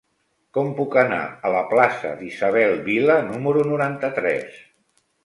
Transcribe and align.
Com 0.57 0.69
puc 0.77 0.95
anar 1.01 1.19
a 1.49 1.51
la 1.55 1.61
plaça 1.73 2.13
d'Isabel 2.21 2.73
Vila 2.87 3.19
número 3.29 3.67
noranta-tres? 3.73 4.57